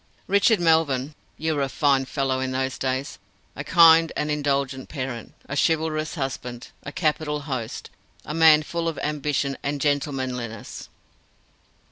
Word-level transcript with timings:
Richard 0.25 0.59
Melvyn, 0.59 1.13
you 1.37 1.53
were 1.53 1.61
a 1.61 1.69
fine 1.69 2.05
fellow 2.05 2.39
in 2.39 2.49
those 2.53 2.79
days! 2.79 3.19
A 3.55 3.63
kind 3.63 4.11
and 4.15 4.31
indulgent 4.31 4.89
parent, 4.89 5.35
a 5.47 5.55
chivalrous 5.55 6.15
husband, 6.15 6.69
a 6.81 6.91
capital 6.91 7.41
host, 7.41 7.91
a 8.25 8.33
man 8.33 8.63
full 8.63 8.87
of 8.87 8.97
ambition 9.03 9.59
and 9.61 9.79
gentlemanliness. 9.79 10.89